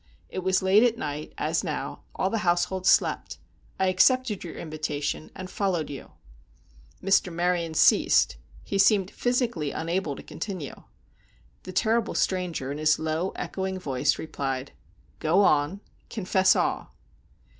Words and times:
It 0.29 0.39
was 0.39 0.63
late 0.63 0.81
at 0.81 0.97
night, 0.97 1.31
as 1.37 1.63
now; 1.63 2.01
all 2.15 2.31
the 2.31 2.39
household 2.39 2.87
slept. 2.87 3.37
I 3.79 3.85
accepted 3.85 4.43
your 4.43 4.55
invitation, 4.55 5.29
and 5.35 5.47
followed 5.47 5.91
you." 5.91 6.13
Mr. 7.03 7.31
Maryon 7.31 7.75
ceased; 7.75 8.37
he 8.63 8.79
seemed 8.79 9.11
physically 9.11 9.69
unable 9.69 10.15
to 10.15 10.23
continue. 10.23 10.85
The 11.65 11.71
terrible 11.73 12.15
stranger, 12.15 12.71
in 12.71 12.79
his 12.79 12.97
low, 12.97 13.29
echoing 13.35 13.77
voice, 13.77 14.17
replied: 14.17 14.71
"Go 15.19 15.41
on; 15.43 15.81
confess 16.09 16.55
all." 16.55 16.95